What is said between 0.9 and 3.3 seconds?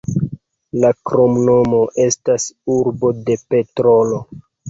kromnomo estas "urbo